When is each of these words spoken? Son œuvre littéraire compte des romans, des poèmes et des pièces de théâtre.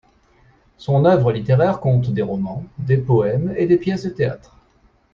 Son 0.77 1.05
œuvre 1.05 1.31
littéraire 1.31 1.79
compte 1.79 2.09
des 2.11 2.23
romans, 2.23 2.65
des 2.79 2.97
poèmes 2.97 3.53
et 3.55 3.67
des 3.67 3.77
pièces 3.77 4.03
de 4.05 4.09
théâtre. 4.09 4.57